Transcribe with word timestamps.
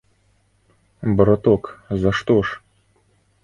Браток, 1.21 1.63
за 2.05 2.17
што 2.21 2.41
ж? 2.49 2.61